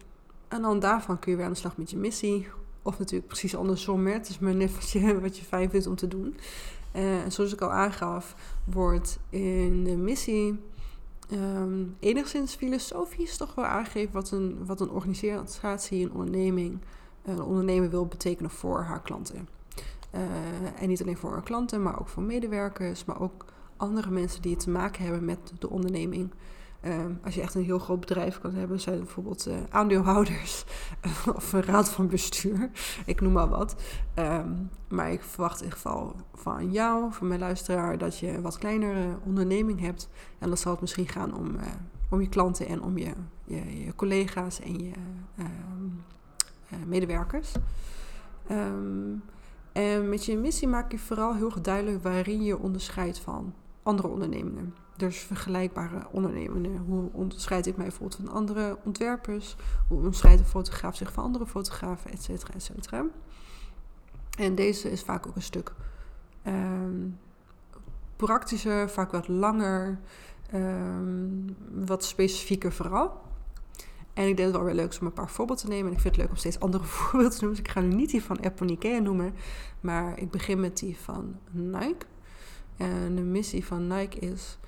aan 0.48 0.60
de 0.60 0.66
hand 0.66 0.82
daarvan 0.82 1.18
kun 1.18 1.30
je 1.30 1.36
weer 1.36 1.46
aan 1.46 1.52
de 1.52 1.58
slag 1.58 1.76
met 1.76 1.90
je 1.90 1.96
missie. 1.96 2.48
Of 2.86 2.98
natuurlijk 2.98 3.28
precies 3.28 3.56
andersom. 3.56 4.06
Het 4.06 4.28
is 4.28 4.38
maar 4.38 4.54
net 4.54 4.74
wat 4.74 4.90
je, 4.90 5.20
wat 5.20 5.38
je 5.38 5.44
fijn 5.44 5.70
vindt 5.70 5.86
om 5.86 5.94
te 5.94 6.08
doen. 6.08 6.36
en 6.92 7.32
zoals 7.32 7.52
ik 7.52 7.60
al 7.60 7.72
aangaf, 7.72 8.34
wordt 8.64 9.18
in 9.30 9.84
de 9.84 9.96
missie 9.96 10.58
um, 11.32 11.96
enigszins 12.00 12.54
filosofisch 12.54 13.36
toch 13.36 13.54
wel 13.54 13.64
aangegeven 13.64 14.12
wat 14.12 14.30
een, 14.30 14.66
wat 14.66 14.80
een 14.80 14.90
organisatie, 14.90 16.04
een 16.04 16.12
onderneming, 16.12 16.78
een 17.24 17.42
ondernemer 17.42 17.90
wil 17.90 18.06
betekenen 18.06 18.50
voor 18.50 18.82
haar 18.82 19.02
klanten. 19.02 19.48
Uh, 20.14 20.20
en 20.82 20.88
niet 20.88 21.02
alleen 21.02 21.16
voor 21.16 21.32
haar 21.32 21.42
klanten, 21.42 21.82
maar 21.82 22.00
ook 22.00 22.08
voor 22.08 22.22
medewerkers, 22.22 23.04
maar 23.04 23.20
ook 23.20 23.44
andere 23.76 24.10
mensen 24.10 24.42
die 24.42 24.56
te 24.56 24.70
maken 24.70 25.02
hebben 25.02 25.24
met 25.24 25.52
de 25.58 25.70
onderneming. 25.70 26.30
Ehm, 26.86 27.12
als 27.24 27.34
je 27.34 27.40
echt 27.40 27.54
een 27.54 27.64
heel 27.64 27.78
groot 27.78 28.00
bedrijf 28.00 28.38
kan 28.38 28.54
hebben, 28.54 28.80
zijn 28.80 28.98
bijvoorbeeld 28.98 29.48
uh, 29.48 29.54
aandeelhouders 29.70 30.64
of 31.34 31.52
een 31.52 31.62
raad 31.62 31.90
van 31.90 32.08
bestuur. 32.08 32.70
Ik 33.06 33.20
noem 33.20 33.32
maar 33.32 33.48
wat. 33.48 33.76
Um, 34.14 34.70
maar 34.88 35.12
ik 35.12 35.22
verwacht 35.22 35.58
in 35.58 35.64
ieder 35.64 35.78
geval 35.78 36.16
van 36.34 36.72
jou, 36.72 37.12
van 37.12 37.28
mijn 37.28 37.40
luisteraar, 37.40 37.98
dat 37.98 38.18
je 38.18 38.28
een 38.28 38.42
wat 38.42 38.58
kleinere 38.58 39.18
onderneming 39.24 39.80
hebt. 39.80 40.08
En 40.38 40.48
dan 40.48 40.56
zal 40.56 40.72
het 40.72 40.80
misschien 40.80 41.08
gaan 41.08 41.34
om, 41.34 41.54
uh, 41.54 41.62
om 42.10 42.20
je 42.20 42.28
klanten 42.28 42.66
en 42.66 42.82
om 42.82 42.98
je, 42.98 43.12
je, 43.44 43.84
je 43.84 43.94
collega's 43.94 44.60
en 44.60 44.78
je 44.78 44.92
uh, 45.38 45.46
medewerkers. 46.86 47.52
En 49.72 50.08
met 50.08 50.24
je 50.24 50.36
missie 50.36 50.68
maak 50.68 50.92
je 50.92 50.98
vooral 50.98 51.34
heel 51.34 51.62
duidelijk 51.62 52.02
waarin 52.02 52.42
je 52.42 52.58
onderscheidt 52.58 53.18
van 53.18 53.54
andere 53.86 54.08
ondernemingen. 54.08 54.74
Dus 54.96 55.18
vergelijkbare 55.18 56.06
ondernemingen. 56.10 56.78
Hoe 56.78 57.08
onderscheid 57.12 57.66
ik 57.66 57.76
mij 57.76 57.86
bijvoorbeeld 57.86 58.20
van 58.24 58.34
andere 58.34 58.78
ontwerpers? 58.84 59.56
Hoe 59.88 59.96
onderscheidt 59.96 60.40
een 60.40 60.46
fotograaf 60.46 60.96
zich 60.96 61.12
van 61.12 61.24
andere 61.24 61.46
fotografen, 61.46 62.10
et 62.10 62.22
cetera, 62.22 62.54
et 62.54 62.62
cetera. 62.62 63.04
En 64.38 64.54
deze 64.54 64.90
is 64.90 65.02
vaak 65.02 65.26
ook 65.26 65.36
een 65.36 65.42
stuk 65.42 65.72
ehm, 66.42 67.08
praktischer, 68.16 68.90
vaak 68.90 69.12
wat 69.12 69.28
langer, 69.28 69.98
ehm, 70.50 71.28
wat 71.86 72.04
specifieker 72.04 72.72
vooral. 72.72 73.24
En 74.14 74.28
ik 74.28 74.36
denk 74.36 74.36
dat 74.36 74.46
het 74.46 74.56
wel 74.56 74.64
weer 74.64 74.74
leuk 74.74 74.92
is 74.92 74.98
om 74.98 75.06
een 75.06 75.12
paar 75.12 75.30
voorbeelden 75.30 75.64
te 75.64 75.70
nemen. 75.70 75.86
En 75.86 75.92
ik 75.92 76.00
vind 76.00 76.14
het 76.14 76.22
leuk 76.22 76.32
om 76.32 76.38
steeds 76.38 76.60
andere 76.60 76.84
voorbeelden 76.94 77.30
te 77.30 77.44
noemen. 77.44 77.62
Dus 77.62 77.68
ik 77.68 77.72
ga 77.72 77.80
nu 77.80 77.94
niet 77.94 78.10
die 78.10 78.22
van 78.22 78.40
Apple 78.40 78.66
Ikea 78.66 78.98
noemen. 78.98 79.34
Maar 79.80 80.18
ik 80.18 80.30
begin 80.30 80.60
met 80.60 80.78
die 80.78 80.96
van 80.98 81.36
Nike. 81.50 82.06
En 82.76 83.14
de 83.14 83.22
missie 83.22 83.64
van 83.64 83.86
Nike 83.86 84.18
is... 84.18 84.58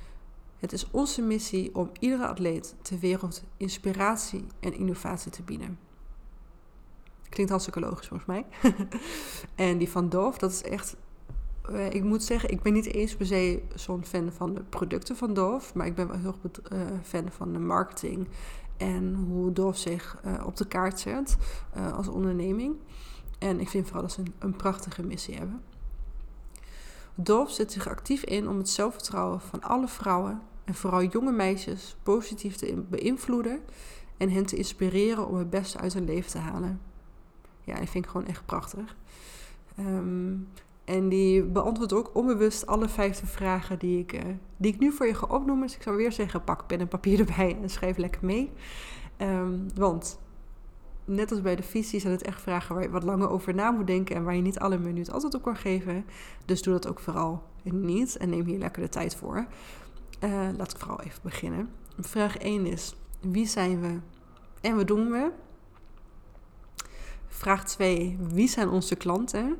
Het 0.59 0.73
is 0.73 0.91
onze 0.91 1.23
missie 1.23 1.75
om 1.75 1.91
iedere 1.99 2.27
atleet 2.27 2.75
ter 2.83 2.99
wereld 2.99 3.43
inspiratie 3.57 4.45
en 4.61 4.75
innovatie 4.75 5.31
te 5.31 5.43
bieden. 5.43 5.79
Klinkt 7.29 7.51
hartstikke 7.51 7.81
logisch 7.81 8.07
volgens 8.07 8.29
mij. 8.29 8.47
en 9.69 9.79
die 9.79 9.89
van 9.89 10.09
Dove, 10.09 10.39
dat 10.39 10.51
is 10.51 10.63
echt... 10.63 10.97
Uh, 11.71 11.91
ik 11.91 12.05
moet 12.05 12.23
zeggen, 12.23 12.51
ik 12.51 12.63
ben 12.63 12.73
niet 12.73 12.93
eens 12.93 13.17
per 13.17 13.27
se 13.27 13.63
zo'n 13.75 14.05
fan 14.05 14.33
van 14.33 14.55
de 14.55 14.63
producten 14.63 15.17
van 15.17 15.35
Dove. 15.35 15.71
Maar 15.75 15.87
ik 15.87 15.95
ben 15.95 16.09
wel 16.09 16.19
heel 16.19 16.35
erg 16.43 16.73
uh, 16.73 16.99
fan 17.03 17.31
van 17.31 17.53
de 17.53 17.59
marketing 17.59 18.29
en 18.77 19.15
hoe 19.15 19.53
Dove 19.53 19.79
zich 19.79 20.21
op 20.45 20.57
de 20.57 20.67
kaart 20.67 21.01
zet 21.01 21.37
als 21.95 22.09
onderneming. 22.09 22.77
En 23.39 23.61
ik 23.61 23.69
vind 23.69 23.85
vooral 23.85 24.03
dat 24.03 24.13
ze 24.13 24.23
een 24.39 24.57
prachtige 24.57 25.03
missie 25.03 25.35
hebben. 25.35 25.63
Dove 27.21 27.53
zet 27.53 27.73
zich 27.73 27.89
actief 27.89 28.25
in 28.25 28.49
om 28.49 28.59
het 28.59 28.69
zelfvertrouwen 28.69 29.41
van 29.41 29.63
alle 29.63 29.89
vrouwen 29.89 30.41
en 30.65 30.75
vooral 30.75 31.03
jonge 31.03 31.33
meisjes 31.33 31.97
positief 32.03 32.57
te 32.57 32.85
beïnvloeden 32.89 33.61
en 34.17 34.31
hen 34.31 34.47
te 34.47 34.57
inspireren 34.57 35.29
om 35.29 35.37
het 35.37 35.51
beste 35.51 35.79
uit 35.79 35.93
hun 35.93 36.05
leven 36.05 36.31
te 36.31 36.39
halen. 36.39 36.81
Ja, 37.65 37.79
dat 37.79 37.89
vind 37.89 38.05
ik 38.05 38.11
gewoon 38.11 38.27
echt 38.27 38.47
prachtig. 38.47 38.97
Um, 39.79 40.49
en 40.85 41.09
die 41.09 41.43
beantwoordt 41.45 41.93
ook 41.93 42.11
onbewust 42.15 42.67
alle 42.67 42.89
vijfde 42.89 43.27
vragen 43.27 43.79
die 43.79 43.99
ik, 43.99 44.13
uh, 44.13 44.21
die 44.57 44.73
ik 44.73 44.79
nu 44.79 44.93
voor 44.93 45.07
je 45.07 45.15
ga 45.15 45.27
opnoemen. 45.27 45.67
Dus 45.67 45.77
ik 45.77 45.83
zou 45.83 45.97
weer 45.97 46.13
zeggen, 46.13 46.45
pak 46.45 46.67
pen 46.67 46.81
en 46.81 46.89
papier 46.89 47.19
erbij 47.19 47.59
en 47.63 47.71
schrijf 47.71 47.97
lekker 47.97 48.25
mee. 48.25 48.53
Um, 49.19 49.67
want 49.75 50.19
net 51.09 51.31
als 51.31 51.41
bij 51.41 51.57
de 51.57 51.63
visie 51.63 52.01
zijn 52.01 52.13
het 52.13 52.23
echt 52.23 52.41
vragen 52.41 52.75
waar 52.75 52.85
je 52.85 52.91
wat 52.91 53.03
langer 53.03 53.31
over 53.31 53.55
na 53.55 53.71
moet 53.71 53.87
denken... 53.87 54.17
en 54.17 54.25
waar 54.25 54.35
je 54.35 54.43
niet 54.43 54.59
alle 54.59 54.79
minuten 54.79 55.13
altijd 55.13 55.35
op 55.35 55.43
kan 55.43 55.57
geven. 55.57 56.05
Dus 56.45 56.63
doe 56.63 56.73
dat 56.73 56.89
ook 56.89 57.01
vooral 57.01 57.43
niet 57.63 58.17
en 58.17 58.31
neem 58.31 58.45
hier 58.45 58.59
lekker 58.59 58.83
de 58.83 58.89
tijd 58.89 59.15
voor. 59.15 59.47
Uh, 60.25 60.49
laat 60.57 60.73
ik 60.73 60.79
vooral 60.79 61.01
even 61.01 61.21
beginnen. 61.23 61.71
Vraag 61.99 62.37
1 62.37 62.67
is, 62.67 62.97
wie 63.21 63.47
zijn 63.47 63.81
we 63.81 63.99
en 64.61 64.77
wat 64.77 64.87
doen 64.87 65.11
we? 65.11 65.31
Vraag 67.27 67.65
2, 67.65 68.19
wie 68.33 68.49
zijn 68.49 68.69
onze 68.69 68.97
klanten? 68.97 69.57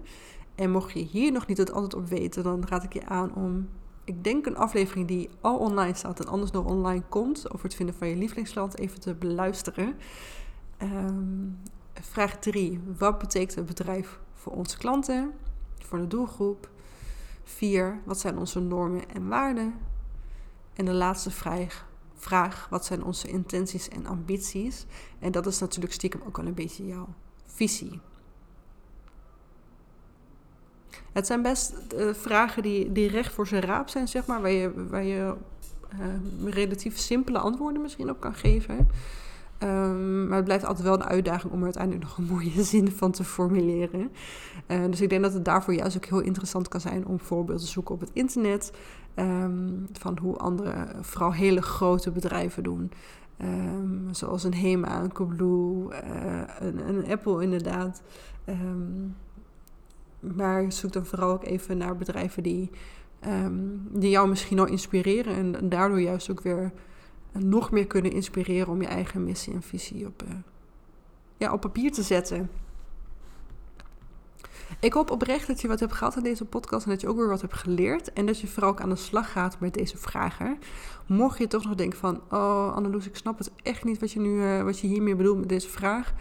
En 0.55 0.71
mocht 0.71 0.93
je 0.93 0.99
hier 0.99 1.33
nog 1.33 1.47
niet 1.47 1.59
het 1.59 1.73
antwoord 1.73 1.95
op 1.95 2.09
weten, 2.09 2.43
dan 2.43 2.65
raad 2.69 2.85
ik 2.85 2.93
je 2.93 3.07
aan 3.07 3.35
om, 3.35 3.69
ik 4.05 4.25
denk 4.25 4.47
een 4.47 4.57
aflevering 4.57 5.09
die 5.09 5.29
al 5.41 5.59
online 5.59 5.95
staat 5.95 6.21
en 6.21 6.27
anders 6.27 6.51
nog 6.51 6.67
online 6.67 7.03
komt, 7.09 7.53
over 7.53 7.65
het 7.65 7.75
vinden 7.75 7.95
van 7.95 8.09
je 8.09 8.17
lievelingsland, 8.17 8.79
even 8.79 9.01
te 9.01 9.15
beluisteren. 9.15 9.95
Um, 10.83 11.59
vraag 11.95 12.39
3. 12.39 12.81
Wat 12.99 13.19
betekent 13.19 13.55
het 13.55 13.67
bedrijf 13.67 14.19
voor 14.35 14.53
onze 14.53 14.79
klanten, 14.79 15.33
voor 15.79 15.99
de 15.99 16.07
doelgroep? 16.07 16.71
4. 17.45 18.01
Wat 18.05 18.19
zijn 18.21 18.39
onze 18.39 18.61
normen 18.61 19.09
en 19.09 19.29
waarden? 19.29 19.75
En 20.75 20.85
de 20.85 20.93
laatste 20.93 21.31
vraag, 21.31 21.87
vraag, 22.15 22.67
wat 22.71 22.85
zijn 22.85 23.05
onze 23.05 23.29
intenties 23.29 23.89
en 23.89 24.07
ambities? 24.07 24.87
En 25.19 25.33
dat 25.33 25.47
is 25.47 25.59
natuurlijk 25.59 25.93
stiekem 25.93 26.21
ook 26.27 26.37
wel 26.37 26.47
een 26.47 26.55
beetje 26.55 26.87
jouw 26.87 27.09
visie. 27.47 28.01
Het 31.13 31.27
zijn 31.27 31.43
best 31.43 31.75
uh, 31.95 32.15
vragen 32.15 32.63
die, 32.63 32.93
die 32.93 33.09
recht 33.09 33.33
voor 33.33 33.47
zijn 33.47 33.63
raap 33.63 33.89
zijn, 33.89 34.09
zeg 34.09 34.27
maar, 34.27 34.41
waar 34.41 34.51
je, 34.51 34.87
waar 34.89 35.05
je 35.05 35.35
uh, 35.93 36.53
relatief 36.53 36.99
simpele 36.99 37.39
antwoorden 37.39 37.83
misschien 37.83 38.11
op 38.11 38.21
kan 38.21 38.35
geven. 38.35 38.89
Um, 39.63 40.29
maar 40.29 40.37
het 40.37 40.45
blijft 40.45 40.65
altijd 40.65 40.87
wel 40.87 40.95
een 40.95 41.05
uitdaging 41.05 41.53
om 41.53 41.59
er 41.59 41.65
uiteindelijk 41.65 42.05
nog 42.05 42.19
een 42.19 42.25
mooie 42.25 42.63
zin 42.73 42.91
van 42.91 43.11
te 43.11 43.25
formuleren. 43.25 44.11
Uh, 44.69 44.85
dus 44.91 45.01
ik 45.01 45.09
denk 45.09 45.23
dat 45.23 45.33
het 45.33 45.45
daarvoor 45.45 45.75
juist 45.75 45.97
ook 45.97 46.05
heel 46.05 46.21
interessant 46.21 46.69
kan 46.69 46.81
zijn 46.81 47.07
om 47.07 47.21
voorbeelden 47.21 47.65
te 47.65 47.71
zoeken 47.71 47.95
op 47.95 48.01
het 48.01 48.11
internet. 48.13 48.73
Um, 49.15 49.87
van 49.93 50.19
hoe 50.21 50.37
andere, 50.37 50.89
vooral 51.01 51.33
hele 51.33 51.63
grote 51.63 52.11
bedrijven 52.11 52.63
doen. 52.63 52.93
Um, 53.43 54.09
zoals 54.11 54.45
een 54.45 54.55
Hema, 54.55 55.03
een 55.03 55.13
Coolblue, 55.13 55.89
uh, 55.91 56.41
een, 56.59 56.89
een, 56.89 57.11
Apple 57.11 57.43
inderdaad. 57.43 58.03
Maar 60.21 60.73
zoek 60.73 60.93
dan 60.93 61.07
vooral 61.07 61.31
ook 61.31 61.45
even 61.45 61.79
naar 61.79 61.97
bedrijven 61.97 62.43
die, 62.43 62.71
die 63.91 64.11
jou 64.11 64.29
misschien 64.29 64.59
al 64.59 64.67
inspireren. 64.67 65.35
En 65.35 65.69
daardoor 65.69 66.01
juist 66.01 66.31
ook 66.31 66.41
weer 66.41 66.73
nog 67.33 67.71
meer 67.71 67.87
kunnen 67.87 68.13
inspireren 68.13 68.69
om 68.69 68.83
je 68.83 68.89
eigen 68.89 69.25
missie 69.25 69.53
en 69.53 69.63
visie 69.63 70.07
op, 70.07 70.23
uh, 70.23 70.35
ja, 71.37 71.53
op 71.53 71.61
papier 71.61 71.93
te 71.93 72.03
zetten. 72.03 72.51
Ik 74.81 74.93
hoop 74.93 75.11
oprecht 75.11 75.47
dat 75.47 75.61
je 75.61 75.69
wat 75.69 75.81
hebt 75.81 75.93
gehad 75.93 76.17
aan 76.17 76.23
deze 76.23 76.45
podcast 76.45 76.85
en 76.85 76.91
dat 76.91 77.01
je 77.01 77.09
ook 77.09 77.17
weer 77.17 77.29
wat 77.29 77.41
hebt 77.41 77.55
geleerd. 77.55 78.13
En 78.13 78.27
dat 78.27 78.41
je 78.41 78.47
vooral 78.47 78.71
ook 78.71 78.81
aan 78.81 78.89
de 78.89 78.97
slag 78.97 79.33
gaat 79.33 79.61
met 79.61 79.75
deze 79.75 79.97
vragen. 79.97 80.59
Mocht 81.07 81.39
je 81.39 81.47
toch 81.47 81.65
nog 81.65 81.75
denken 81.75 81.99
van, 81.99 82.21
oh 82.31 82.75
Anneloes, 82.75 83.07
ik 83.07 83.17
snap 83.17 83.39
het 83.39 83.51
echt 83.63 83.85
niet 83.85 84.01
wat 84.01 84.13
je, 84.13 84.21
nu, 84.21 84.43
uh, 84.43 84.63
wat 84.63 84.79
je 84.79 84.87
hiermee 84.87 85.17
bedoelt 85.17 85.39
met 85.39 85.49
deze 85.49 85.69
vraag. 85.69 86.13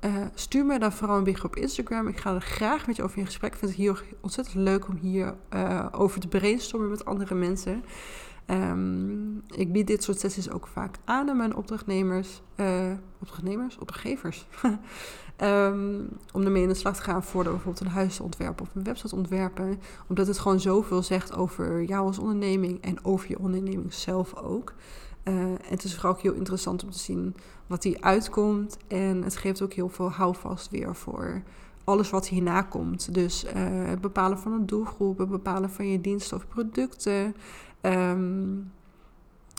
Uh, 0.00 0.12
stuur 0.34 0.66
me 0.66 0.78
dan 0.78 0.92
vooral 0.92 1.16
een 1.16 1.24
bericht 1.24 1.44
op 1.44 1.56
Instagram. 1.56 2.08
Ik 2.08 2.18
ga 2.18 2.34
er 2.34 2.40
graag 2.40 2.86
met 2.86 2.96
je 2.96 3.02
over 3.02 3.18
in 3.18 3.26
gesprek. 3.26 3.52
Ik 3.52 3.58
vind 3.58 3.70
het 3.70 3.80
heel 3.80 3.96
ontzettend 4.20 4.56
leuk 4.56 4.88
om 4.88 4.96
hier 4.96 5.34
over 5.92 6.20
te 6.20 6.28
brainstormen 6.28 6.90
met 6.90 7.04
andere 7.04 7.34
mensen. 7.34 7.84
Um, 8.46 9.42
ik 9.46 9.72
bied 9.72 9.86
dit 9.86 10.02
soort 10.02 10.20
sessies 10.20 10.50
ook 10.50 10.66
vaak 10.66 10.96
aan 11.04 11.28
aan 11.28 11.36
mijn 11.36 11.56
opdrachtnemers. 11.56 12.42
Uh, 12.56 12.92
opdrachtnemers? 13.20 13.78
Opdrachtgevers. 13.78 14.46
um, 15.42 16.08
om 16.34 16.42
ermee 16.42 16.62
in 16.62 16.68
de 16.68 16.74
slag 16.74 16.96
te 16.96 17.02
gaan 17.02 17.22
voordat 17.22 17.52
bijvoorbeeld 17.52 17.84
een 17.84 17.92
huis 17.92 18.20
ontwerpen 18.20 18.66
of 18.66 18.74
een 18.74 18.84
website 18.84 19.16
ontwerpen. 19.16 19.80
Omdat 20.08 20.26
het 20.26 20.38
gewoon 20.38 20.60
zoveel 20.60 21.02
zegt 21.02 21.34
over 21.36 21.82
jou 21.82 22.06
als 22.06 22.18
onderneming 22.18 22.82
en 22.82 23.04
over 23.04 23.28
je 23.28 23.38
onderneming 23.38 23.94
zelf 23.94 24.34
ook. 24.34 24.74
Uh, 25.24 25.34
het 25.62 25.84
is 25.84 26.04
ook 26.04 26.20
heel 26.20 26.32
interessant 26.32 26.84
om 26.84 26.90
te 26.90 26.98
zien 26.98 27.36
wat 27.66 27.84
hier 27.84 28.00
uitkomt. 28.00 28.76
En 28.88 29.22
het 29.22 29.36
geeft 29.36 29.62
ook 29.62 29.72
heel 29.72 29.88
veel 29.88 30.10
houvast 30.10 30.70
weer 30.70 30.94
voor 30.94 31.42
alles 31.84 32.10
wat 32.10 32.28
hierna 32.28 32.62
komt. 32.62 33.14
Dus 33.14 33.44
uh, 33.44 33.50
het 33.86 34.00
bepalen 34.00 34.38
van 34.38 34.52
een 34.52 34.66
doelgroep, 34.66 35.18
het 35.18 35.28
bepalen 35.28 35.70
van 35.70 35.88
je 35.88 36.00
diensten 36.00 36.36
of 36.36 36.48
producten. 36.48 37.34
Um, 37.86 38.72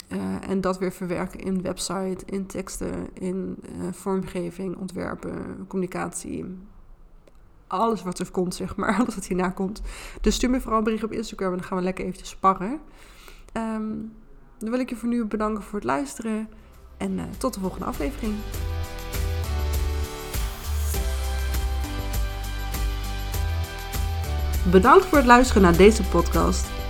uh, 0.10 0.50
en 0.50 0.62
dat 0.62 0.78
weer 0.78 0.92
verwerken 0.92 1.40
in 1.40 1.62
website, 1.62 2.18
in 2.26 2.46
teksten, 2.46 3.10
in 3.14 3.58
vormgeving, 3.92 4.78
ontwerpen, 4.78 5.66
communicatie. 5.68 6.46
Alles 7.68 8.04
wat 8.04 8.20
er 8.20 8.32
komt, 8.32 8.56
zeg 8.56 8.76
maar. 8.76 8.96
Alles 9.00 9.16
wat 9.16 9.26
hierna 9.26 9.50
komt. 9.50 9.82
Dus 10.22 10.36
stuur 10.36 10.50
me 10.50 10.62
vooral 10.62 10.78
een 10.78 10.84
bericht 10.84 11.04
op 11.04 11.12
Instagram 11.12 11.52
en 11.52 11.58
dan 11.58 11.66
gaan 11.68 11.78
we 11.78 11.84
lekker 11.84 12.06
eventjes 12.06 12.30
sparren. 12.30 12.80
Um, 13.54 14.14
dan 14.58 14.70
wil 14.70 14.80
ik 14.80 14.90
je 14.90 14.96
voor 14.96 15.10
nu 15.10 15.26
bedanken 15.26 15.64
voor 15.64 15.80
het 15.80 15.88
luisteren. 15.88 16.50
En 16.98 17.12
uh, 17.12 17.24
tot 17.38 17.54
de 17.54 17.60
volgende 17.60 17.86
aflevering. 17.86 18.34
Bedankt 24.72 25.06
voor 25.06 25.18
het 25.18 25.28
luisteren 25.28 25.62
naar 25.62 25.78
deze 25.78 26.04
podcast. 26.04 26.75